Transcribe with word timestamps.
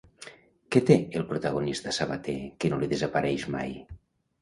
Què 0.75 0.81
té 0.91 0.97
el 1.19 1.27
protagonista 1.33 1.95
sabater 1.99 2.37
que 2.61 2.75
no 2.75 2.83
li 2.83 2.93
desapareix 2.99 3.51
mai? 3.61 3.81